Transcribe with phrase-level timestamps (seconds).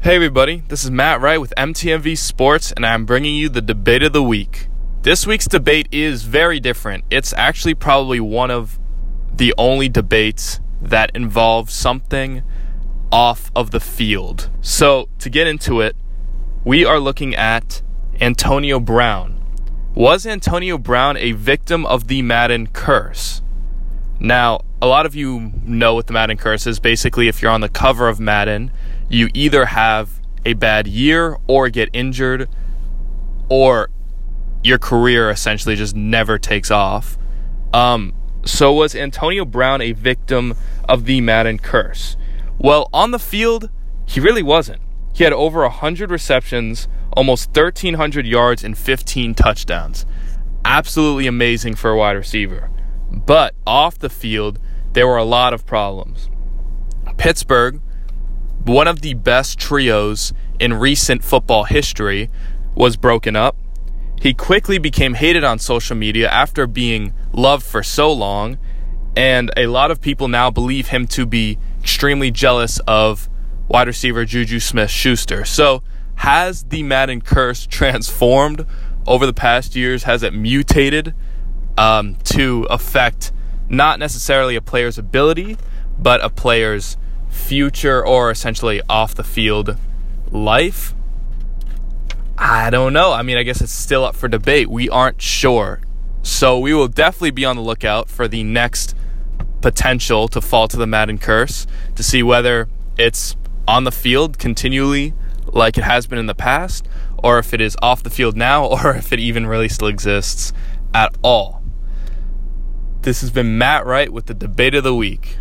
[0.00, 4.04] Hey everybody, this is Matt Wright with MTMV Sports, and I'm bringing you the debate
[4.04, 4.68] of the week.
[5.02, 7.02] This week's debate is very different.
[7.10, 8.78] It's actually probably one of
[9.34, 12.44] the only debates that involve something
[13.10, 14.50] off of the field.
[14.60, 15.96] So, to get into it,
[16.64, 17.82] we are looking at
[18.20, 19.42] Antonio Brown.
[19.96, 23.42] Was Antonio Brown a victim of the Madden curse?
[24.20, 26.78] Now, a lot of you know what the Madden curse is.
[26.78, 28.70] Basically, if you're on the cover of Madden,
[29.08, 32.48] you either have a bad year or get injured
[33.48, 33.90] or
[34.62, 37.16] your career essentially just never takes off.
[37.72, 40.54] Um, so was Antonio Brown a victim
[40.88, 42.16] of the Madden curse?
[42.58, 43.70] Well, on the field,
[44.06, 44.80] he really wasn't.
[45.14, 50.06] He had over 100 receptions, almost 1,300 yards, and 15 touchdowns.
[50.64, 52.70] Absolutely amazing for a wide receiver.
[53.10, 54.58] But off the field,
[54.92, 56.30] there were a lot of problems.
[57.16, 57.80] Pittsburgh
[58.68, 62.30] one of the best trios in recent football history
[62.74, 63.56] was broken up.
[64.20, 68.58] He quickly became hated on social media after being loved for so long,
[69.16, 73.28] and a lot of people now believe him to be extremely jealous of
[73.68, 75.44] wide receiver Juju Smith Schuster.
[75.44, 75.82] So,
[76.16, 78.66] has the Madden curse transformed
[79.06, 80.02] over the past years?
[80.02, 81.14] Has it mutated
[81.78, 83.32] um, to affect
[83.70, 85.56] not necessarily a player's ability,
[85.98, 86.96] but a player's
[87.48, 89.78] future or essentially off the field
[90.30, 90.94] life?
[92.36, 93.12] I don't know.
[93.12, 94.68] I mean, I guess it's still up for debate.
[94.68, 95.80] We aren't sure.
[96.22, 98.94] So we will definitely be on the lookout for the next
[99.62, 102.68] potential to fall to the Madden curse to see whether
[102.98, 103.34] it's
[103.66, 105.14] on the field continually
[105.46, 108.66] like it has been in the past, or if it is off the field now,
[108.84, 110.52] or if it even really still exists
[110.92, 111.62] at all.
[113.00, 115.38] This has been Matt Wright with the debate of the week.